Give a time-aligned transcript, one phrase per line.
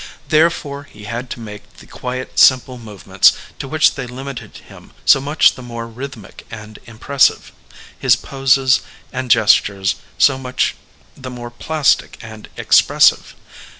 [0.29, 5.21] Therefore he had to make the quiet, simple movements to which they limited him so
[5.21, 7.51] much the more rhythmic and impressive,
[7.99, 8.79] his poses
[9.13, 10.73] and gestures so much
[11.15, 13.35] the more plastic and expressive.